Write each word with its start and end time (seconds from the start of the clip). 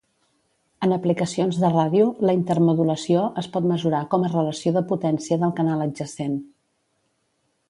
En 0.85 0.93
aplicacions 0.95 1.59
de 1.63 1.69
ràdio, 1.73 2.07
la 2.29 2.35
intermodulació 2.39 3.27
es 3.43 3.51
pot 3.57 3.69
mesurar 3.75 4.01
com 4.15 4.25
a 4.25 4.33
relació 4.35 4.75
de 4.79 4.85
potència 4.95 5.41
del 5.45 5.57
canal 5.61 5.89
adjacent. 5.89 6.39